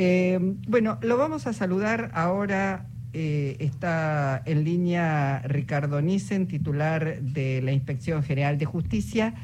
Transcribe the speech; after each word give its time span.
Eh, 0.00 0.38
bueno, 0.68 0.96
lo 1.02 1.16
vamos 1.16 1.48
a 1.48 1.52
saludar 1.52 2.12
ahora. 2.14 2.86
eh, 3.14 3.56
está 3.58 4.40
en 4.46 4.62
línea 4.62 5.42
Ricardo 5.44 6.00
Nissen, 6.00 6.46
titular 6.46 7.20
de 7.20 7.60
la 7.62 7.72
Inspección 7.72 8.22
General 8.22 8.58
de 8.58 8.64
Justicia, 8.64 9.34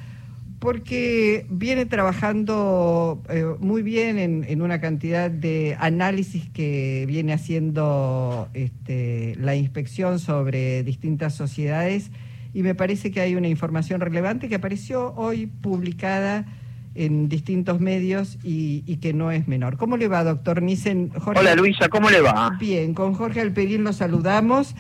porque 0.61 1.45
viene 1.51 1.87
trabajando 1.87 3.21
eh, 3.30 3.46
muy 3.59 3.82
bien 3.82 4.17
en, 4.19 4.62
una 4.62 4.80
cantidad 4.80 5.29
de 5.29 5.77
análisis 5.80 6.48
que 6.51 7.04
viene 7.08 7.32
haciendo 7.32 8.48
este, 8.54 9.34
la 9.40 9.56
inspección 9.56 10.21
sobre 10.21 10.84
distintas 10.84 11.34
sociedades 11.34 12.12
y 12.52 12.62
me 12.62 12.76
parece 12.76 13.10
que 13.10 13.21
hay 13.21 13.34
una 13.34 13.48
información 13.48 14.00
relevante 14.00 14.48
que 14.48 14.54
apareció 14.54 15.14
hoy 15.16 15.46
publicada 15.46 16.46
en 16.95 17.29
distintos 17.29 17.80
medios 17.80 18.38
y, 18.45 18.83
y 18.87 18.97
que 18.97 19.12
no 19.12 19.30
es 19.33 19.48
menor. 19.48 19.77
¿Cómo 19.77 19.97
le 19.97 20.09
va, 20.09 20.23
doctor 20.24 20.62
Nissen? 20.62 21.10
Jorge- 21.10 21.41
Hola 21.41 21.55
Luisa, 21.55 21.88
¿cómo 21.88 22.09
le 22.10 22.20
va? 22.20 22.56
Bien, 22.60 22.95
con 22.95 23.14
Jorge 23.14 23.41
Alperín 23.41 23.82
lo 23.84 23.92
saludamos. 23.92 24.74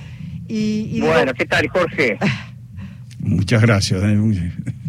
Y, 0.46 0.54
y 0.90 0.94
digo- 1.00 1.08
Bueno, 1.08 1.32
¿qué 1.34 1.44
tal 1.46 1.68
Jorge? 1.68 2.18
Muchas 3.18 3.62
gracias. 3.62 4.02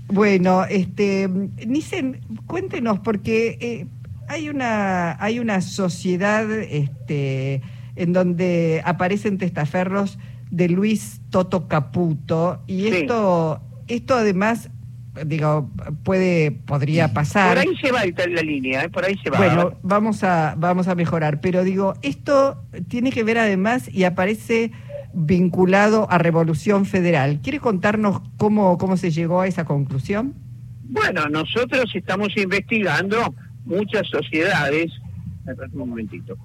bueno, 0.08 0.66
este, 0.66 1.30
Nissen, 1.66 2.20
cuéntenos, 2.48 3.00
porque 3.00 3.58
eh, 3.62 3.88
hay 4.28 4.50
una 4.50 5.16
hay 5.24 5.40
una 5.40 5.62
sociedad 5.62 6.50
este, 6.52 7.62
en 7.96 8.14
donde 8.14 8.82
aparecen 8.86 9.38
testaferros 9.38 10.20
de 10.52 10.70
Luis 10.70 11.22
Toto 11.30 11.68
Caputo 11.68 12.62
y 12.68 12.82
Sí. 12.84 12.88
esto 12.90 13.62
esto 13.88 14.16
además 14.16 14.70
digo 15.26 15.70
puede 16.04 16.52
podría 16.52 17.14
pasar 17.14 17.56
Por 17.58 17.68
ahí 17.68 17.78
se 17.78 17.92
va 17.92 18.02
la 18.06 18.42
línea, 18.42 18.84
¿eh? 18.84 18.90
por 18.90 19.06
ahí 19.06 19.16
se 19.24 19.30
va. 19.30 19.38
Bueno, 19.38 19.78
vamos 19.84 20.24
a, 20.24 20.56
vamos 20.58 20.88
a 20.88 20.96
mejorar, 20.96 21.40
pero 21.42 21.64
digo, 21.64 21.94
esto 22.02 22.62
tiene 22.88 23.12
que 23.12 23.24
ver 23.24 23.38
además 23.38 23.90
y 23.92 24.04
aparece 24.04 24.72
vinculado 25.14 26.08
a 26.12 26.18
Revolución 26.18 26.86
Federal. 26.86 27.40
¿Quiere 27.42 27.60
contarnos 27.60 28.22
cómo, 28.38 28.78
cómo 28.78 28.98
se 28.98 29.12
llegó 29.12 29.42
a 29.42 29.48
esa 29.48 29.64
conclusión? 29.64 30.34
Bueno, 30.84 31.28
nosotros 31.30 31.86
estamos 31.96 32.30
investigando 32.36 33.34
muchas 33.66 34.08
sociedades. 34.08 34.92
Un 35.74 35.90
momentito. 35.90 36.38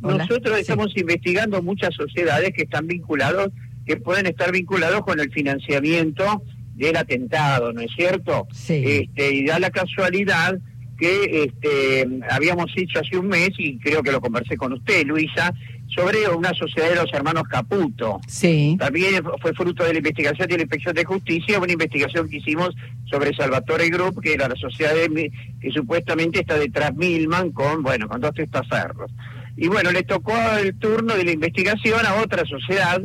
Hola. 0.00 0.18
Nosotros 0.18 0.54
Sí. 0.56 0.60
estamos 0.62 0.96
investigando 0.96 1.62
muchas 1.62 1.94
sociedades 1.94 2.52
que 2.54 2.62
están 2.62 2.86
vinculados, 2.86 3.48
que 3.84 3.96
pueden 3.96 4.26
estar 4.26 4.52
vinculados 4.52 5.02
con 5.02 5.20
el 5.20 5.30
financiamiento 5.30 6.42
del 6.78 6.96
atentado, 6.96 7.72
¿no 7.72 7.80
es 7.80 7.90
cierto? 7.94 8.46
Sí. 8.52 8.82
Este, 8.86 9.32
y 9.34 9.44
da 9.44 9.58
la 9.58 9.70
casualidad 9.70 10.58
que 10.98 11.44
este, 11.44 12.08
habíamos 12.28 12.72
hecho 12.76 12.98
hace 12.98 13.16
un 13.16 13.28
mes, 13.28 13.50
y 13.56 13.78
creo 13.78 14.02
que 14.02 14.10
lo 14.10 14.20
conversé 14.20 14.56
con 14.56 14.72
usted, 14.72 15.06
Luisa, 15.06 15.54
sobre 15.86 16.28
una 16.28 16.52
sociedad 16.54 16.88
de 16.88 16.96
los 16.96 17.12
hermanos 17.12 17.44
Caputo. 17.48 18.20
Sí. 18.26 18.76
También 18.78 19.22
fue 19.40 19.54
fruto 19.54 19.84
de 19.84 19.92
la 19.92 19.98
investigación 19.98 20.48
de 20.48 20.56
la 20.56 20.62
Inspección 20.62 20.94
de 20.94 21.04
Justicia, 21.04 21.60
una 21.60 21.72
investigación 21.72 22.28
que 22.28 22.38
hicimos 22.38 22.74
sobre 23.08 23.34
Salvatore 23.34 23.88
Group, 23.90 24.20
que 24.20 24.34
era 24.34 24.48
la 24.48 24.56
sociedad 24.56 24.92
de 24.94 25.30
que 25.60 25.70
supuestamente 25.70 26.40
está 26.40 26.58
detrás 26.58 26.94
Milman 26.94 27.52
con, 27.52 27.82
bueno, 27.82 28.08
con 28.08 28.20
dos 28.20 28.34
testaferros. 28.34 29.10
Y 29.56 29.68
bueno, 29.68 29.90
le 29.92 30.02
tocó 30.02 30.34
el 30.60 30.76
turno 30.78 31.14
de 31.14 31.24
la 31.24 31.32
investigación 31.32 32.04
a 32.06 32.22
otra 32.22 32.44
sociedad, 32.44 33.00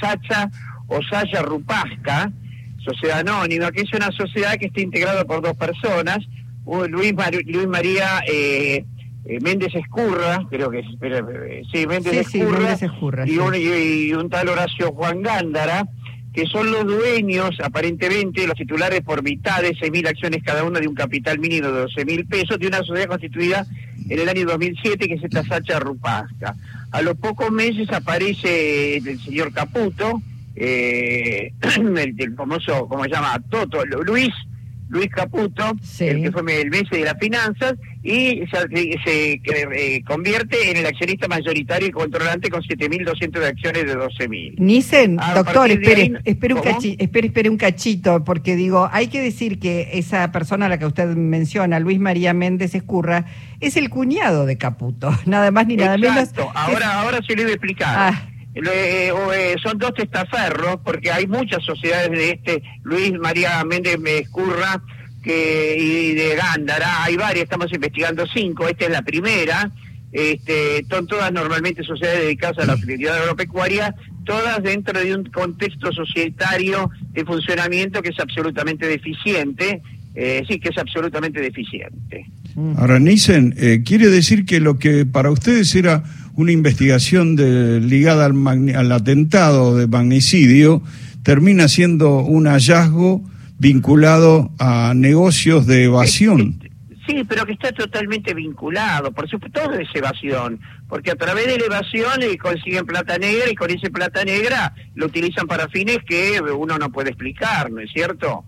Sacha 0.00 0.50
o 0.88 1.00
Saya 1.02 1.42
Rupasca, 1.42 2.32
sociedad 2.84 3.20
anónima, 3.20 3.70
que 3.72 3.82
es 3.82 3.92
una 3.92 4.10
sociedad 4.12 4.56
que 4.56 4.66
está 4.66 4.80
integrada 4.80 5.24
por 5.24 5.42
dos 5.42 5.56
personas, 5.56 6.18
Luis, 6.88 7.14
Mar- 7.14 7.34
Luis 7.46 7.66
María 7.66 8.20
eh, 8.30 8.84
eh, 9.24 9.38
Méndez 9.40 9.74
Escurra, 9.74 10.46
creo 10.50 10.70
que 10.70 10.80
es, 10.80 10.86
eh, 11.00 11.62
sí, 11.72 11.86
Méndez 11.86 12.26
Sí, 12.28 12.38
Escurra, 12.40 12.58
y, 13.26 13.38
un, 13.38 13.54
y- 13.54 14.08
y 14.08 14.12
un 14.14 14.28
tal 14.28 14.48
Horacio 14.48 14.92
Juan 14.92 15.22
Gándara, 15.22 15.86
que 16.32 16.44
son 16.46 16.70
los 16.70 16.84
dueños, 16.86 17.56
aparentemente, 17.64 18.46
los 18.46 18.54
titulares 18.56 19.00
por 19.00 19.22
mitad 19.22 19.62
de 19.62 19.70
6.000 19.74 20.06
acciones 20.08 20.42
cada 20.44 20.62
uno 20.62 20.78
de 20.78 20.86
un 20.86 20.94
capital 20.94 21.38
mínimo 21.38 21.68
de 21.68 21.84
12.000 21.86 22.28
pesos, 22.28 22.58
de 22.58 22.66
una 22.68 22.78
sociedad 22.78 23.08
constituida 23.08 23.66
en 24.08 24.18
el 24.20 24.28
año 24.28 24.44
2007, 24.46 25.08
que 25.08 25.14
es 25.14 25.24
esta 25.24 25.42
Sacha 25.44 25.80
Rupasca. 25.80 26.54
A 26.92 27.02
los 27.02 27.16
pocos 27.16 27.50
meses 27.50 27.90
aparece 27.92 28.98
el 28.98 29.18
señor 29.20 29.52
Caputo, 29.52 30.20
eh, 30.60 31.52
el, 31.76 32.14
el 32.18 32.34
famoso, 32.34 32.86
¿cómo 32.88 33.04
se 33.04 33.10
llama? 33.10 33.38
Toto, 33.50 33.84
Luis, 33.84 34.30
Luis 34.90 35.08
Caputo, 35.10 35.72
Sí. 35.82 36.04
el 36.06 36.22
que 36.22 36.32
fue 36.32 36.60
el 36.62 36.70
mes 36.70 36.84
de 36.90 37.04
las 37.04 37.18
finanzas, 37.20 37.74
y 38.02 38.42
se, 38.50 38.98
se, 39.04 39.32
eh, 39.34 40.02
convierte 40.06 40.70
en 40.70 40.78
el 40.78 40.86
accionista 40.86 41.28
mayoritario 41.28 41.88
y 41.88 41.90
controlante 41.90 42.48
con 42.48 42.62
7.200 42.62 43.38
de 43.38 43.46
acciones 43.48 43.84
de 43.84 43.94
12.000. 43.96 44.54
Nissen, 44.58 45.18
A 45.20 45.34
doctor, 45.34 45.70
espere, 45.70 46.02
ahí- 46.02 46.12
espere, 46.24 46.54
un 46.54 46.60
espere, 46.98 47.26
espere 47.26 47.50
un 47.50 47.58
cachito, 47.58 48.24
porque 48.24 48.56
digo, 48.56 48.88
hay 48.90 49.08
que 49.08 49.20
decir 49.20 49.58
que 49.58 49.90
esa 49.92 50.32
persona 50.32 50.66
a 50.66 50.68
la 50.70 50.78
que 50.78 50.86
usted 50.86 51.06
menciona, 51.16 51.80
Luis 51.80 51.98
María 52.00 52.32
Méndez 52.32 52.74
Escurra, 52.74 53.26
es 53.60 53.76
el 53.76 53.90
cuñado 53.90 54.46
de 54.46 54.56
Caputo, 54.56 55.10
nada 55.26 55.50
más 55.50 55.66
ni 55.66 55.76
nada 55.76 55.98
menos. 55.98 56.16
Exacto, 56.16 56.50
ahora, 56.54 57.02
ahora 57.02 57.18
se 57.26 57.36
lo 57.36 57.42
voy 57.42 57.50
a 57.50 57.54
explicar. 57.54 57.88
Ah. 58.14 58.28
O, 58.58 59.32
eh, 59.32 59.56
son 59.62 59.78
dos 59.78 59.94
testaferros, 59.94 60.80
porque 60.84 61.10
hay 61.10 61.26
muchas 61.26 61.64
sociedades 61.64 62.10
de 62.10 62.30
este 62.30 62.62
Luis 62.82 63.12
María 63.18 63.62
Méndez 63.64 63.98
Escurra 64.04 64.82
que, 65.22 65.76
y 65.78 66.14
de 66.14 66.36
Gándara, 66.36 67.04
hay 67.04 67.16
varias, 67.16 67.44
estamos 67.44 67.72
investigando 67.72 68.26
cinco, 68.26 68.66
esta 68.66 68.86
es 68.86 68.90
la 68.90 69.02
primera, 69.02 69.70
este, 70.12 70.84
son 70.88 71.06
todas 71.06 71.32
normalmente 71.32 71.82
sociedades 71.82 72.22
dedicadas 72.22 72.58
a 72.58 72.66
la 72.66 72.72
actividad 72.74 73.18
agropecuaria, 73.22 73.94
todas 74.24 74.62
dentro 74.62 74.98
de 74.98 75.14
un 75.14 75.24
contexto 75.24 75.92
societario 75.92 76.90
de 77.12 77.24
funcionamiento 77.24 78.00
que 78.02 78.10
es 78.10 78.18
absolutamente 78.18 78.86
deficiente, 78.86 79.82
eh, 80.14 80.42
sí, 80.48 80.58
que 80.58 80.70
es 80.70 80.78
absolutamente 80.78 81.40
deficiente. 81.40 82.26
Ahora, 82.76 82.98
Nissen, 82.98 83.54
eh, 83.56 83.82
quiere 83.84 84.08
decir 84.08 84.44
que 84.44 84.58
lo 84.58 84.78
que 84.78 85.06
para 85.06 85.30
ustedes 85.30 85.72
era 85.74 86.02
una 86.38 86.52
investigación 86.52 87.34
de- 87.36 87.80
ligada 87.80 88.24
al, 88.26 88.32
magni- 88.32 88.74
al 88.74 88.90
atentado 88.92 89.76
de 89.76 89.86
magnicidio 89.88 90.82
termina 91.24 91.66
siendo 91.68 92.18
un 92.20 92.46
hallazgo 92.46 93.22
vinculado 93.58 94.50
a 94.58 94.92
negocios 94.94 95.66
de 95.66 95.84
evasión. 95.84 96.60
Sí, 97.08 97.24
pero 97.26 97.44
que 97.46 97.52
está 97.54 97.72
totalmente 97.72 98.34
vinculado, 98.34 99.10
por 99.12 99.28
supuesto, 99.28 99.62
todo 99.62 99.74
es 99.78 99.88
evasión, 99.94 100.60
porque 100.90 101.10
a 101.10 101.14
través 101.16 101.46
de 101.46 101.58
la 101.58 101.64
evasión 101.64 102.22
eh, 102.22 102.36
consiguen 102.36 102.84
plata 102.84 103.16
negra 103.18 103.50
y 103.50 103.54
con 103.54 103.70
esa 103.70 103.88
plata 103.88 104.24
negra 104.24 104.74
lo 104.94 105.06
utilizan 105.06 105.46
para 105.46 105.68
fines 105.68 105.98
que 106.06 106.38
uno 106.54 106.76
no 106.78 106.92
puede 106.92 107.08
explicar, 107.08 107.70
¿no 107.70 107.80
es 107.80 107.90
cierto? 107.92 108.44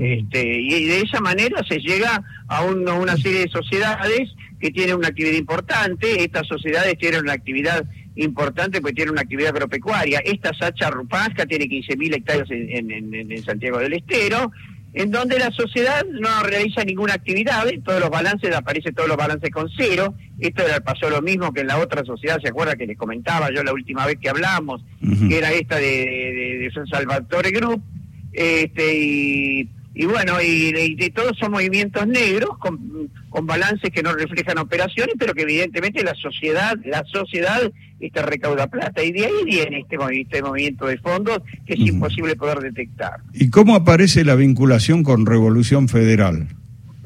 Este, 0.00 0.60
y 0.60 0.84
de 0.86 1.00
esa 1.02 1.20
manera 1.20 1.62
se 1.68 1.78
llega 1.78 2.20
a 2.48 2.64
un- 2.64 2.86
a 2.88 2.94
una 2.94 3.16
serie 3.16 3.40
de 3.42 3.48
sociedades 3.48 4.28
que 4.60 4.70
tienen 4.70 4.96
una 4.96 5.08
actividad 5.08 5.36
importante. 5.38 6.22
Estas 6.22 6.46
sociedades 6.46 6.98
tienen 6.98 7.20
una 7.20 7.32
actividad 7.32 7.84
importante 8.16 8.80
porque 8.80 8.94
tienen 8.94 9.12
una 9.12 9.22
actividad 9.22 9.50
agropecuaria. 9.54 10.20
Esta 10.24 10.52
Sacha 10.54 10.90
Rupasca 10.90 11.46
tiene 11.46 11.64
15.000 11.66 12.16
hectáreas 12.16 12.50
en, 12.50 12.90
en- 12.92 13.14
en- 13.14 13.32
en 13.32 13.42
Santiago 13.42 13.78
del 13.78 13.94
Estero, 13.94 14.50
en 14.92 15.10
donde 15.12 15.38
la 15.38 15.50
sociedad 15.52 16.04
no 16.04 16.42
realiza 16.42 16.84
ninguna 16.84 17.14
actividad. 17.14 17.68
En 17.68 17.82
todos 17.82 18.00
los 18.00 18.10
balances 18.10 18.52
aparecen 18.54 18.92
todos 18.94 19.08
los 19.08 19.16
balances 19.16 19.48
con 19.50 19.70
cero. 19.76 20.14
Esto 20.40 20.66
era, 20.66 20.80
pasó 20.80 21.08
lo 21.08 21.22
mismo 21.22 21.52
que 21.52 21.60
en 21.60 21.68
la 21.68 21.78
otra 21.78 22.04
sociedad, 22.04 22.38
¿se 22.42 22.48
acuerda 22.48 22.74
que 22.76 22.86
les 22.86 22.98
comentaba 22.98 23.48
yo 23.54 23.62
la 23.62 23.72
última 23.72 24.04
vez 24.04 24.18
que 24.20 24.28
hablamos? 24.28 24.82
Que 25.28 25.38
era 25.38 25.52
esta 25.52 25.76
de, 25.76 25.82
de, 25.86 26.58
de 26.58 26.70
San 26.74 26.86
Salvatore 26.88 27.50
Group, 27.52 27.80
este, 28.32 28.94
y, 28.98 29.68
y 29.94 30.04
bueno, 30.06 30.40
y, 30.42 30.72
y 30.76 30.94
de 30.96 31.10
todos 31.10 31.36
son 31.38 31.52
movimientos 31.52 32.06
negros 32.06 32.58
con, 32.58 33.08
con 33.30 33.46
balances 33.46 33.90
que 33.90 34.02
no 34.02 34.12
reflejan 34.12 34.58
operaciones, 34.58 35.14
pero 35.18 35.32
que 35.32 35.42
evidentemente 35.42 36.02
la 36.02 36.14
sociedad, 36.14 36.76
la 36.84 37.04
sociedad 37.04 37.72
este, 38.00 38.22
recauda 38.22 38.66
plata, 38.66 39.02
y 39.02 39.12
de 39.12 39.26
ahí 39.26 39.44
viene 39.44 39.80
este, 39.80 39.96
este 40.12 40.42
movimiento 40.42 40.86
de 40.86 40.98
fondos 40.98 41.38
que 41.64 41.74
es 41.74 41.80
imposible 41.80 42.36
poder 42.36 42.58
detectar. 42.58 43.20
¿Y 43.32 43.48
cómo 43.50 43.74
aparece 43.76 44.24
la 44.24 44.34
vinculación 44.34 45.02
con 45.02 45.26
Revolución 45.26 45.88
Federal? 45.88 46.48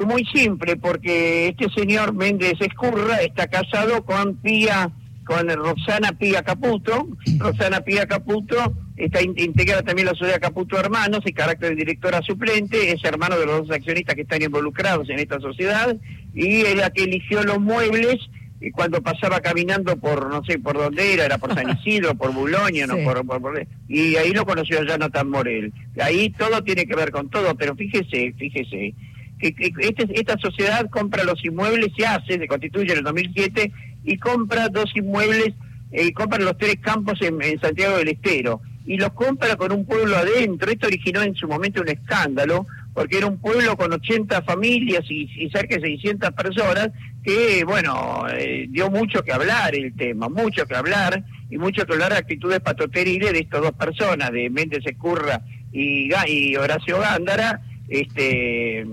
Muy 0.04 0.24
simple, 0.34 0.76
porque 0.76 1.48
este 1.48 1.68
señor 1.70 2.14
Méndez 2.14 2.54
Escurra 2.60 3.18
está 3.18 3.46
casado 3.46 4.04
con 4.04 4.36
Pía, 4.36 4.90
con 5.24 5.48
Roxana 5.48 6.12
Pía 6.12 6.42
Caputo. 6.42 7.08
Roxana 7.38 7.80
Pía 7.80 8.06
Caputo 8.06 8.74
está 8.96 9.22
in- 9.22 9.34
integrada 9.36 9.82
también 9.82 10.06
la 10.06 10.14
sociedad 10.14 10.40
Caputo 10.40 10.78
Hermanos, 10.78 11.20
en 11.24 11.34
carácter 11.34 11.70
de 11.70 11.76
directora 11.76 12.22
suplente, 12.22 12.92
es 12.92 13.02
hermano 13.04 13.38
de 13.38 13.46
los 13.46 13.66
dos 13.66 13.76
accionistas 13.76 14.14
que 14.14 14.22
están 14.22 14.42
involucrados 14.42 15.08
en 15.10 15.18
esta 15.18 15.40
sociedad, 15.40 15.96
y 16.34 16.60
es 16.62 16.76
la 16.76 16.90
que 16.90 17.04
eligió 17.04 17.42
los 17.42 17.60
muebles 17.60 18.16
y 18.60 18.70
cuando 18.70 19.02
pasaba 19.02 19.40
caminando 19.40 19.96
por, 19.98 20.30
no 20.30 20.42
sé 20.44 20.58
por 20.58 20.78
dónde 20.78 21.12
era, 21.12 21.26
era 21.26 21.38
por 21.38 21.52
San 21.54 21.68
Isidro, 21.78 22.14
por 22.14 22.32
Buloña, 22.32 22.86
no 22.86 22.96
por, 22.98 23.26
por- 23.26 23.40
por- 23.42 23.66
y 23.88 24.16
ahí 24.16 24.30
lo 24.32 24.46
conoció 24.46 24.80
a 24.80 24.84
Jonathan 24.86 25.28
Morel. 25.28 25.72
Ahí 26.00 26.30
todo 26.30 26.62
tiene 26.62 26.86
que 26.86 26.96
ver 26.96 27.10
con 27.10 27.28
todo, 27.28 27.54
pero 27.56 27.74
fíjese, 27.74 28.32
fíjese, 28.38 28.94
que, 29.38 29.54
este, 29.80 30.08
esta 30.18 30.38
sociedad 30.38 30.88
compra 30.88 31.24
los 31.24 31.44
inmuebles, 31.44 31.88
se 31.96 32.06
hace, 32.06 32.38
se 32.38 32.46
constituye 32.46 32.92
en 32.92 32.98
el 32.98 33.04
2007 33.04 33.72
y 34.04 34.18
compra 34.18 34.68
dos 34.68 34.90
inmuebles, 34.94 35.54
eh, 35.92 36.12
compra 36.12 36.38
los 36.38 36.56
tres 36.58 36.76
campos 36.80 37.18
en, 37.22 37.38
Santiago 37.60 37.96
del 37.96 38.08
Estero 38.08 38.60
y 38.86 38.96
los 38.96 39.12
compra 39.12 39.56
con 39.56 39.72
un 39.72 39.86
pueblo 39.86 40.16
adentro. 40.16 40.70
Esto 40.70 40.86
originó 40.86 41.22
en 41.22 41.34
su 41.34 41.48
momento 41.48 41.80
un 41.80 41.88
escándalo 41.88 42.66
porque 42.92 43.18
era 43.18 43.26
un 43.26 43.38
pueblo 43.38 43.76
con 43.76 43.92
80 43.92 44.42
familias 44.42 45.04
y, 45.08 45.26
cerca 45.50 45.76
de 45.76 45.82
600 45.82 46.30
personas 46.32 46.90
que, 47.24 47.64
bueno, 47.64 48.24
eh, 48.30 48.66
dio 48.68 48.90
mucho 48.90 49.22
que 49.22 49.32
hablar 49.32 49.74
el 49.74 49.96
tema, 49.96 50.28
mucho 50.28 50.66
que 50.66 50.76
hablar 50.76 51.24
y 51.50 51.58
mucho 51.58 51.86
que 51.86 51.94
hablar 51.94 52.12
de 52.12 52.18
actitudes 52.18 52.60
patoteriles 52.60 53.32
de 53.32 53.40
estas 53.40 53.62
dos 53.62 53.72
personas, 53.72 54.30
de 54.30 54.50
Méndez 54.50 54.84
Escurra 54.84 55.40
y, 55.72 56.10
y 56.28 56.56
Horacio 56.56 57.00
Gándara, 57.00 57.62
este 57.88 58.86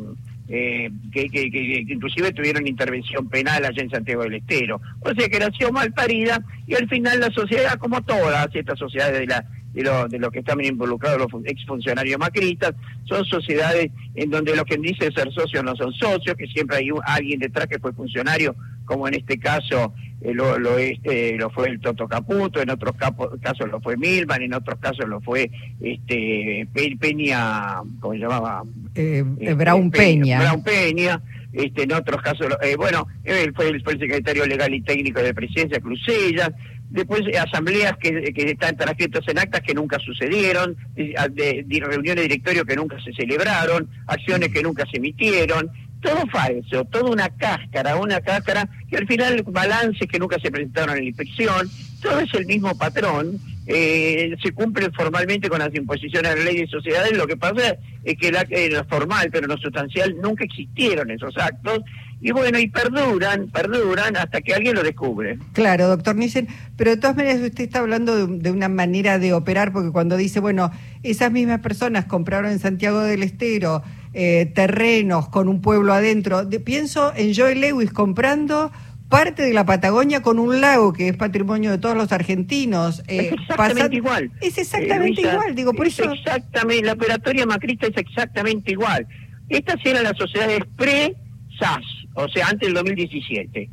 eh, 0.53 0.92
que, 1.13 1.30
que, 1.30 1.86
inclusive 1.88 2.33
tuvieron 2.33 2.68
intervención 2.68 3.30
penal 3.30 3.63
allá 3.63 3.81
en 3.81 3.89
Santiago 3.89 4.24
del 4.24 4.33
Estero. 4.33 4.81
O 5.00 5.13
sea 5.13 5.30
que 5.30 5.39
nació 5.39 5.71
mal 5.71 5.94
parida 5.94 6.44
y 6.68 6.75
al 6.75 6.89
final 6.89 7.21
la 7.21 7.31
sociedad, 7.31 7.80
como 7.80 8.01
todas 8.01 8.50
estas 8.53 8.77
sociedades 8.77 9.19
de 9.19 9.27
la 9.27 9.45
de 9.74 9.83
lo, 9.83 10.09
de 10.09 10.19
lo 10.19 10.30
que 10.30 10.39
están 10.39 10.59
involucrados 10.59 11.19
los 11.19 11.45
exfuncionarios 11.45 12.19
macristas, 12.19 12.74
son 13.06 13.24
sociedades 13.24 13.92
en 14.15 14.30
donde 14.30 14.53
los 14.53 14.65
que 14.65 14.75
dicen 14.75 15.13
ser 15.13 15.31
socios 15.31 15.63
no 15.63 15.74
son 15.77 15.94
socios, 15.94 16.36
que 16.36 16.48
siempre 16.48 16.75
hay 16.77 16.89
alguien 17.06 17.39
detrás 17.39 17.68
que 17.68 17.80
fue 17.80 17.94
funcionario, 17.94 18.53
como 18.83 19.07
en 19.07 19.13
este 19.13 19.39
caso 19.39 19.94
lo, 20.24 20.58
lo, 20.60 20.78
este, 20.78 21.36
lo 21.38 21.50
fue 21.50 21.70
el 21.70 21.80
Toto 21.80 22.08
Caputo, 22.08 22.62
en 22.62 22.70
otros 22.70 22.96
casos 22.96 23.70
lo 23.70 23.82
fue 23.82 23.98
Milman, 23.98 24.42
en 24.44 24.54
otros 24.54 24.80
casos 24.80 25.08
lo 25.08 25.20
fue 25.22 25.50
este 25.80 26.68
Peña, 27.00 27.82
¿cómo 28.00 28.14
se 28.14 28.20
llamaba? 28.20 28.64
Eh, 28.96 29.24
este, 29.40 29.54
Brown 29.56 29.90
Peña. 29.90 30.40
Brown 30.40 30.64
Peña. 30.64 31.22
Este, 31.54 31.84
en 31.84 31.92
otros 31.92 32.22
casos, 32.22 32.48
eh, 32.62 32.76
bueno, 32.78 33.08
él 33.26 33.52
fue, 33.54 33.68
el, 33.68 33.84
fue 33.84 33.94
el 33.94 34.00
secretario 34.00 34.46
legal 34.46 34.74
y 34.74 34.82
técnico 34.82 35.22
de 35.22 35.34
presidencia, 35.34 35.82
Crucella, 35.82 36.54
después 36.92 37.22
asambleas 37.38 37.98
que, 37.98 38.34
que 38.34 38.52
están 38.52 38.78
transcritos 38.78 39.28
en 39.28 39.40
actas 39.40 39.62
que 39.62 39.74
nunca 39.74 39.98
sucedieron, 40.00 40.78
de, 40.96 41.66
reuniones 41.82 42.24
de 42.24 42.30
directorio 42.30 42.66
que 42.66 42.76
nunca 42.76 42.98
se 43.04 43.12
celebraron, 43.14 43.90
acciones 44.08 44.50
que 44.50 44.62
nunca 44.62 44.86
se 44.90 44.98
emitieron, 44.98 45.70
todo 46.01 46.25
falso, 46.27 46.83
toda 46.86 47.09
una 47.09 47.30
cáscara, 47.30 47.95
una 47.95 48.19
cáscara 48.21 48.68
que 48.89 48.98
al 48.98 49.07
final 49.07 49.44
balances 49.48 50.07
que 50.07 50.19
nunca 50.19 50.38
se 50.39 50.51
presentaron 50.51 50.98
en 50.98 51.03
la 51.03 51.09
inspección, 51.09 51.69
todo 52.01 52.19
es 52.19 52.33
el 52.33 52.45
mismo 52.45 52.75
patrón, 52.77 53.39
eh, 53.68 54.36
se 54.42 54.51
cumple 54.51 54.89
formalmente 54.92 55.48
con 55.48 55.59
las 55.59 55.74
imposiciones 55.74 56.33
de 56.33 56.38
la 56.39 56.44
ley 56.44 56.62
de 56.62 56.68
sociedades, 56.68 57.15
lo 57.15 57.27
que 57.27 57.38
pasa 57.38 57.77
es 58.03 58.18
que 58.18 58.31
la, 58.31 58.45
lo 58.71 58.83
formal 58.86 59.30
pero 59.31 59.48
no 59.48 59.57
sustancial 59.57 60.15
nunca 60.21 60.44
existieron 60.44 61.12
esos 61.12 61.38
actos 61.38 61.81
y 62.21 62.31
bueno, 62.31 62.59
y 62.59 62.68
perduran, 62.68 63.50
perduran 63.50 64.15
hasta 64.15 64.42
que 64.42 64.53
alguien 64.53 64.75
lo 64.75 64.83
descubre. 64.83 65.39
Claro, 65.53 65.88
doctor 65.88 66.15
Nissen, 66.15 66.48
pero 66.77 66.92
de 66.92 66.98
todas 66.98 67.15
maneras 67.15 67.42
usted 67.42 67.63
está 67.63 67.80
hablando 67.80 68.27
de, 68.27 68.51
una 68.51 68.69
manera 68.69 69.18
de 69.18 69.33
operar, 69.33 69.74
porque 69.74 69.92
cuando 69.92 70.18
dice, 70.18 70.39
bueno, 70.39 70.71
esas 71.01 71.31
mismas 71.31 71.62
personas 71.62 72.06
compraron 72.06 72.51
en 72.51 72.59
Santiago 72.59 73.00
del 73.00 73.24
Estero 73.24 73.81
eh, 74.13 74.52
terrenos 74.54 75.30
con 75.30 75.48
un 75.48 75.62
pueblo 75.62 75.94
adentro, 75.94 76.48
pienso 76.66 77.13
en 77.16 77.34
Joe 77.34 77.56
Lewis 77.56 77.92
comprando 77.92 78.72
parte 79.10 79.44
de 79.44 79.54
la 79.54 79.66
Patagonia 79.66 80.22
con 80.22 80.40
un 80.40 80.62
lago 80.62 80.94
que 80.94 81.10
es 81.10 81.18
patrimonio 81.18 81.72
de 81.72 81.78
todos 81.78 81.98
los 81.98 82.12
argentinos. 82.12 83.02
Eh, 83.08 83.28
es 83.28 83.34
exactamente 83.34 83.98
igual. 83.98 84.31
Es 84.42 84.58
exactamente 84.58 85.22
eh, 85.22 85.31
igual, 85.31 85.56
digo, 85.56 85.74
por 85.74 85.88
eso... 85.88 86.12
Exactamente, 86.12 86.86
la 86.86 86.94
operatoria 86.94 87.46
macrista 87.46 87.88
es 87.88 87.98
exactamente 87.98 88.72
igual. 88.72 89.06
Estas 89.50 89.78
eran 89.86 90.04
las 90.04 90.18
sociedades 90.18 90.62
pre-SAS 90.78 91.84
o 92.13 92.28
sea, 92.30 92.48
antes 92.48 92.68
del 92.68 92.74
2017. 92.74 93.69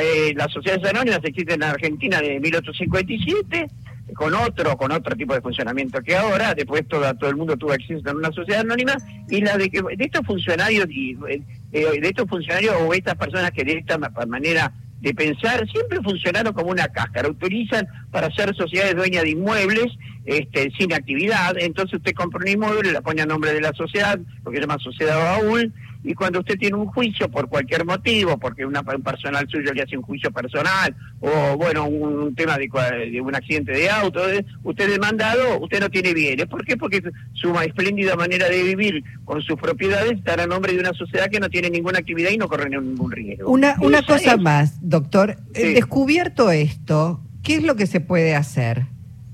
Eh, 0.00 0.34
las 0.36 0.52
sociedades 0.52 0.88
anónimas 0.88 1.20
existen 1.24 1.62
en 1.62 1.64
Argentina 1.64 2.20
de 2.20 2.38
1857 2.40 3.66
con 4.14 4.34
otro 4.34 4.76
con 4.76 4.92
otro 4.92 5.16
tipo 5.16 5.34
de 5.34 5.40
funcionamiento 5.40 6.02
que 6.02 6.16
ahora 6.16 6.54
después 6.54 6.86
todo, 6.88 7.12
todo 7.14 7.30
el 7.30 7.36
mundo 7.36 7.56
tuvo 7.56 7.72
acceso 7.72 8.08
a 8.08 8.12
una 8.12 8.32
sociedad 8.32 8.60
anónima 8.60 8.94
y 9.28 9.40
la 9.40 9.56
de, 9.56 9.68
de 9.68 10.04
estos 10.04 10.26
funcionarios 10.26 10.86
y 10.90 11.16
eh, 11.28 11.42
eh, 11.72 12.00
de 12.00 12.08
estos 12.08 12.28
funcionarios 12.28 12.74
o 12.80 12.92
estas 12.92 13.14
personas 13.14 13.50
que 13.52 13.64
de 13.64 13.78
esta 13.78 13.98
manera 13.98 14.72
de 15.00 15.14
pensar 15.14 15.66
siempre 15.68 16.00
funcionaron 16.02 16.52
como 16.52 16.70
una 16.70 16.88
cáscara 16.88 17.28
utilizan 17.28 17.86
para 18.10 18.30
ser 18.34 18.54
sociedades 18.54 18.94
dueñas 18.94 19.22
de 19.22 19.30
inmuebles 19.30 19.86
este, 20.24 20.70
sin 20.78 20.92
actividad 20.92 21.54
entonces 21.58 21.94
usted 21.94 22.12
compra 22.14 22.40
un 22.40 22.48
inmueble 22.48 22.92
la 22.92 23.00
pone 23.00 23.22
a 23.22 23.26
nombre 23.26 23.52
de 23.52 23.60
la 23.60 23.72
sociedad 23.72 24.18
porque 24.44 24.58
se 24.58 24.62
llama 24.62 24.78
sociedad 24.78 25.16
baúl 25.16 25.72
y 26.04 26.14
cuando 26.14 26.40
usted 26.40 26.58
tiene 26.58 26.76
un 26.76 26.86
juicio 26.86 27.28
por 27.28 27.48
cualquier 27.48 27.84
motivo, 27.84 28.36
porque 28.38 28.66
una, 28.66 28.80
un 28.80 29.02
personal 29.02 29.46
suyo 29.48 29.72
le 29.72 29.82
hace 29.82 29.96
un 29.96 30.02
juicio 30.02 30.30
personal, 30.30 30.94
o 31.20 31.56
bueno, 31.56 31.86
un, 31.86 32.34
tema 32.34 32.58
de, 32.58 32.68
de, 33.10 33.20
un 33.20 33.34
accidente 33.34 33.72
de 33.72 33.88
auto, 33.88 34.28
eh, 34.28 34.44
usted 34.64 34.90
demandado, 34.90 35.60
usted 35.60 35.80
no 35.80 35.90
tiene 35.90 36.12
bienes. 36.12 36.46
¿Por 36.46 36.64
qué? 36.64 36.76
Porque 36.76 37.02
su 37.32 37.54
espléndida 37.60 38.16
manera 38.16 38.48
de 38.48 38.62
vivir 38.62 39.04
con 39.24 39.40
sus 39.42 39.58
propiedades 39.58 40.12
está 40.12 40.42
a 40.42 40.46
nombre 40.46 40.72
de 40.72 40.80
una 40.80 40.92
sociedad 40.92 41.30
que 41.30 41.40
no 41.40 41.48
tiene 41.48 41.70
ninguna 41.70 42.00
actividad 42.00 42.30
y 42.30 42.38
no 42.38 42.48
corre 42.48 42.68
ningún 42.68 43.10
riesgo. 43.10 43.50
Una, 43.50 43.76
una 43.80 44.02
cosa 44.02 44.36
más, 44.36 44.78
doctor. 44.80 45.36
Descubierto 45.52 46.50
esto, 46.50 47.20
¿qué 47.42 47.56
es 47.56 47.62
lo 47.62 47.76
que 47.76 47.86
se 47.86 48.00
puede 48.00 48.34
hacer? 48.34 48.86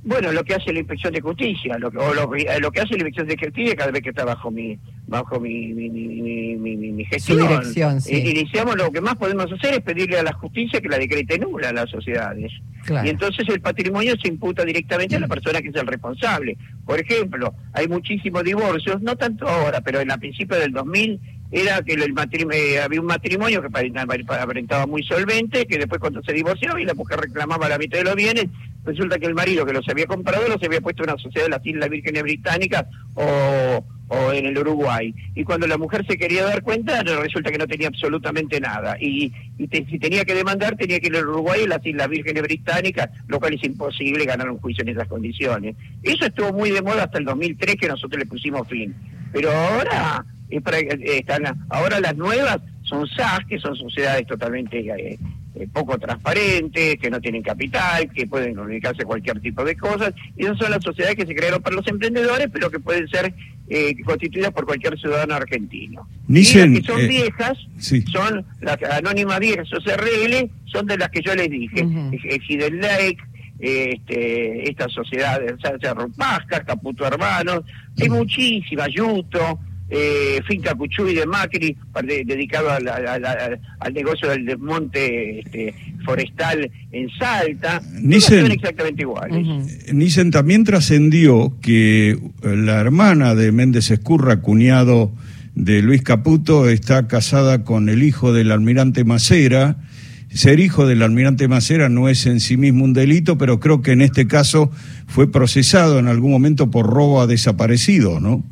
Bueno, 0.04 0.32
lo 0.32 0.44
que 0.44 0.54
hace 0.54 0.72
la 0.72 0.78
Inspección 0.78 1.12
de 1.12 1.20
Justicia, 1.20 1.76
lo, 1.78 1.88
o 1.88 2.14
lo, 2.14 2.30
lo, 2.60 2.70
que 2.70 2.80
hace 2.80 2.94
la 2.96 3.06
Inspección 3.06 3.26
de 3.26 3.36
Justicia 3.36 3.76
cada 3.76 3.90
vez 3.90 4.02
que 4.02 4.10
está 4.10 4.24
bajo 4.24 4.50
mi 4.50 4.78
bajo 5.08 5.40
mi, 5.40 5.72
mi, 5.72 5.88
mi, 5.88 6.76
mi, 6.76 7.04
gestión. 7.06 7.40
dirección, 7.40 8.00
sí. 8.00 8.16
Iniciamos 8.16 8.76
lo 8.76 8.92
que 8.92 9.00
más 9.00 9.16
podemos 9.16 9.50
hacer 9.50 9.74
es 9.74 9.80
pedirle 9.80 10.18
a 10.18 10.22
la 10.22 10.32
justicia 10.34 10.80
que 10.80 10.88
la 10.88 10.98
decrete 10.98 11.38
nula 11.38 11.70
a 11.70 11.72
las 11.72 11.90
sociedades. 11.90 12.52
Y 13.04 13.08
entonces 13.08 13.46
el 13.48 13.60
patrimonio 13.60 14.14
se 14.20 14.28
imputa 14.28 14.64
directamente 14.64 15.16
a 15.16 15.20
la 15.20 15.28
persona 15.28 15.60
que 15.60 15.68
es 15.68 15.74
el 15.74 15.86
responsable. 15.86 16.56
Por 16.84 17.00
ejemplo, 17.00 17.54
hay 17.72 17.88
muchísimos 17.88 18.44
divorcios, 18.44 19.00
no 19.02 19.16
tanto 19.16 19.48
ahora, 19.48 19.80
pero 19.80 20.00
en 20.00 20.08
la 20.08 20.18
principio 20.18 20.58
del 20.58 20.72
2000 20.72 21.20
era 21.50 21.80
que 21.82 21.94
el 21.94 22.12
matrimonio, 22.12 22.58
eh, 22.58 22.80
había 22.80 23.00
un 23.00 23.06
matrimonio 23.06 23.62
que 23.62 23.68
aparentaba 23.68 24.86
muy 24.86 25.02
solvente, 25.02 25.66
que 25.66 25.78
después 25.78 26.00
cuando 26.00 26.22
se 26.22 26.32
divorció 26.34 26.78
y 26.78 26.84
la 26.84 26.94
mujer 26.94 27.20
reclamaba 27.20 27.68
la 27.68 27.78
mitad 27.78 27.98
de 27.98 28.04
los 28.04 28.14
bienes, 28.14 28.46
resulta 28.88 29.18
que 29.18 29.26
el 29.26 29.34
marido 29.34 29.66
que 29.66 29.72
los 29.72 29.88
había 29.88 30.06
comprado 30.06 30.48
los 30.48 30.62
había 30.62 30.80
puesto 30.80 31.04
en 31.04 31.10
una 31.10 31.18
sociedad 31.18 31.46
de 31.46 31.50
las 31.50 31.66
Islas 31.66 31.90
Vírgenes 31.90 32.22
Británicas 32.22 32.86
o, 33.14 33.84
o 34.08 34.32
en 34.32 34.46
el 34.46 34.58
Uruguay. 34.58 35.14
Y 35.34 35.44
cuando 35.44 35.66
la 35.66 35.76
mujer 35.76 36.04
se 36.06 36.16
quería 36.16 36.44
dar 36.44 36.62
cuenta, 36.62 37.02
resulta 37.02 37.50
que 37.50 37.58
no 37.58 37.66
tenía 37.66 37.88
absolutamente 37.88 38.60
nada. 38.60 38.96
Y, 39.00 39.32
si 39.58 39.98
tenía 39.98 40.24
que 40.24 40.34
demandar, 40.34 40.76
tenía 40.76 40.98
que 41.00 41.08
ir 41.08 41.16
al 41.16 41.28
Uruguay 41.28 41.62
y 41.64 41.68
las 41.68 41.84
Islas 41.84 42.08
Vírgenes 42.08 42.42
Británicas, 42.42 43.10
lo 43.26 43.38
cual 43.38 43.54
es 43.54 43.64
imposible 43.64 44.24
ganar 44.24 44.50
un 44.50 44.58
juicio 44.58 44.82
en 44.82 44.88
esas 44.90 45.08
condiciones. 45.08 45.76
Eso 46.02 46.26
estuvo 46.26 46.52
muy 46.52 46.70
de 46.70 46.82
moda 46.82 47.04
hasta 47.04 47.18
el 47.18 47.24
2003 47.24 47.76
que 47.76 47.88
nosotros 47.88 48.18
le 48.18 48.26
pusimos 48.26 48.66
fin. 48.68 48.94
Pero 49.32 49.50
ahora, 49.52 50.24
están, 50.48 51.66
ahora 51.68 52.00
las 52.00 52.16
nuevas 52.16 52.58
son 52.82 53.06
SAS, 53.08 53.40
que 53.46 53.58
son 53.58 53.76
sociedades 53.76 54.26
totalmente 54.26 54.78
eh, 54.78 54.94
eh, 54.98 55.18
poco 55.66 55.98
transparentes, 55.98 56.98
que 56.98 57.10
no 57.10 57.20
tienen 57.20 57.42
capital, 57.42 58.10
que 58.12 58.26
pueden 58.26 58.54
comunicarse 58.54 59.04
cualquier 59.04 59.40
tipo 59.40 59.64
de 59.64 59.76
cosas, 59.76 60.14
y 60.36 60.44
esas 60.44 60.58
son 60.58 60.70
las 60.70 60.82
sociedades 60.82 61.16
que 61.16 61.26
se 61.26 61.34
crearon 61.34 61.62
para 61.62 61.76
los 61.76 61.86
emprendedores, 61.88 62.48
pero 62.52 62.70
que 62.70 62.78
pueden 62.78 63.08
ser 63.08 63.34
eh, 63.68 63.94
constituidas 64.04 64.52
por 64.52 64.66
cualquier 64.66 64.98
ciudadano 64.98 65.34
argentino. 65.34 66.08
y 66.28 66.42
las 66.42 66.80
que 66.80 66.86
son 66.86 67.00
eh, 67.00 67.06
viejas, 67.08 67.58
son 68.12 68.46
las 68.60 68.82
anónimas 68.82 69.40
viejas, 69.40 69.68
o 69.72 69.80
CRL, 69.80 70.50
son 70.66 70.86
de 70.86 70.98
las 70.98 71.08
que 71.10 71.22
yo 71.22 71.34
les 71.34 71.50
dije, 71.50 71.82
uh 71.84 72.10
Lake, 72.80 73.18
este, 73.58 74.70
estas 74.70 74.92
sociedades, 74.92 75.54
Pasca, 76.16 76.64
Caputo 76.64 77.04
Hermanos, 77.06 77.62
hay 78.00 78.08
muchísimas, 78.08 78.88
Yuto, 78.94 79.58
eh, 79.90 80.40
Finca 80.46 80.74
Cuchuy 80.74 81.14
de 81.14 81.26
Macri, 81.26 81.76
dedicado 82.24 82.70
al 82.70 83.94
negocio 83.94 84.28
del 84.28 84.44
desmonte 84.44 85.40
este, 85.40 85.74
forestal 86.04 86.70
en 86.92 87.08
Salta. 87.18 87.80
Nissen, 88.00 88.50
exactamente 88.50 89.02
iguales. 89.02 89.92
Nissen 89.92 90.30
también 90.30 90.64
trascendió 90.64 91.54
que 91.62 92.18
la 92.42 92.80
hermana 92.80 93.34
de 93.34 93.50
Méndez 93.52 93.90
Escurra, 93.90 94.40
cuñado 94.40 95.12
de 95.54 95.80
Luis 95.82 96.02
Caputo, 96.02 96.68
está 96.68 97.08
casada 97.08 97.64
con 97.64 97.88
el 97.88 98.02
hijo 98.02 98.32
del 98.32 98.52
almirante 98.52 99.04
Macera. 99.04 99.78
Ser 100.30 100.60
hijo 100.60 100.86
del 100.86 101.02
almirante 101.02 101.48
Macera 101.48 101.88
no 101.88 102.10
es 102.10 102.26
en 102.26 102.40
sí 102.40 102.58
mismo 102.58 102.84
un 102.84 102.92
delito, 102.92 103.38
pero 103.38 103.58
creo 103.58 103.80
que 103.80 103.92
en 103.92 104.02
este 104.02 104.26
caso 104.26 104.70
fue 105.06 105.32
procesado 105.32 105.98
en 105.98 106.06
algún 106.06 106.30
momento 106.30 106.70
por 106.70 106.86
robo 106.86 107.22
a 107.22 107.26
desaparecido, 107.26 108.20
¿no? 108.20 108.44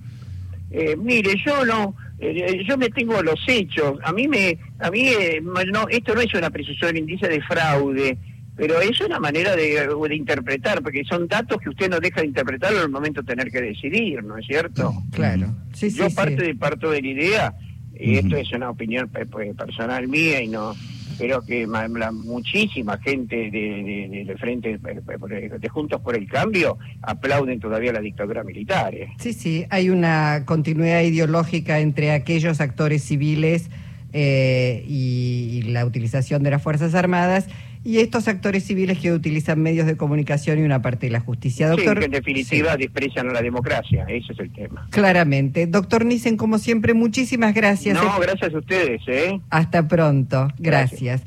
Eh, 0.78 0.94
mire, 0.94 1.34
yo 1.42 1.64
no, 1.64 1.96
eh, 2.18 2.62
yo 2.68 2.76
me 2.76 2.90
tengo 2.90 3.22
los 3.22 3.40
hechos. 3.48 3.98
A 4.04 4.12
mí 4.12 4.28
me, 4.28 4.58
a 4.78 4.90
mí 4.90 5.08
eh, 5.08 5.40
no, 5.40 5.88
esto 5.88 6.14
no 6.14 6.20
es 6.20 6.34
una 6.34 6.50
precisión 6.50 6.98
indicia 6.98 7.28
de 7.28 7.40
fraude, 7.40 8.18
pero 8.54 8.78
es 8.82 9.00
una 9.00 9.18
manera 9.18 9.56
de, 9.56 9.88
interpretar, 10.10 10.82
porque 10.82 11.02
son 11.04 11.28
datos 11.28 11.62
que 11.62 11.70
usted 11.70 11.88
no 11.88 11.98
deja 11.98 12.20
de 12.20 12.26
interpretar 12.26 12.74
en 12.74 12.80
el 12.80 12.88
momento 12.90 13.22
de 13.22 13.28
tener 13.28 13.50
que 13.50 13.62
decidir, 13.62 14.22
¿no 14.22 14.36
es 14.36 14.46
cierto? 14.46 14.92
Claro. 15.12 15.54
yo 15.80 16.10
parte 16.10 16.44
de 16.44 16.54
parto 16.54 16.90
de 16.90 17.00
la 17.00 17.08
idea 17.08 17.54
Y 17.98 18.16
esto 18.16 18.36
es 18.36 18.52
una 18.52 18.68
opinión 18.68 19.08
pues, 19.08 19.56
personal 19.56 20.06
mía 20.08 20.42
y 20.42 20.48
no 20.48 20.74
creo 21.16 21.42
que 21.42 21.66
muchísima 21.66 22.98
gente 22.98 23.50
de, 23.50 24.24
de, 24.26 24.36
frente 24.36 24.78
de, 24.78 25.68
Juntos 25.68 26.00
por 26.00 26.16
el 26.16 26.28
Cambio 26.28 26.78
aplauden 27.02 27.60
todavía 27.60 27.92
la 27.92 28.00
dictadura 28.00 28.44
militar. 28.44 28.94
¿eh? 28.94 29.08
Sí, 29.18 29.32
sí, 29.32 29.66
hay 29.70 29.90
una 29.90 30.44
continuidad 30.46 31.02
ideológica 31.02 31.80
entre 31.80 32.12
aquellos 32.12 32.60
actores 32.60 33.02
civiles 33.02 33.70
eh, 34.12 34.84
y, 34.88 35.62
la 35.66 35.84
utilización 35.84 36.42
de 36.42 36.50
las 36.50 36.62
Fuerzas 36.62 36.94
Armadas 36.94 37.48
y 37.86 38.00
estos 38.00 38.26
actores 38.26 38.64
civiles 38.64 38.98
que 38.98 39.12
utilizan 39.12 39.62
medios 39.62 39.86
de 39.86 39.96
comunicación 39.96 40.58
y 40.58 40.62
una 40.62 40.82
parte 40.82 41.06
de 41.06 41.12
la 41.12 41.20
justicia. 41.20 41.68
Doctor, 41.68 42.00
que 42.00 42.06
en 42.06 42.10
definitiva 42.10 42.76
desprecian 42.76 43.30
a 43.30 43.32
la 43.32 43.40
democracia, 43.40 44.04
ese 44.08 44.32
es 44.32 44.40
el 44.40 44.52
tema. 44.52 44.88
Claramente. 44.90 45.68
Doctor 45.68 46.04
Nissen, 46.04 46.36
como 46.36 46.58
siempre, 46.58 46.94
muchísimas 46.94 47.54
gracias. 47.54 47.94
No, 47.94 48.18
gracias 48.18 48.52
a 48.52 48.58
ustedes. 48.58 49.02
¿eh? 49.06 49.40
Hasta 49.50 49.86
pronto. 49.86 50.48
gracias. 50.58 51.22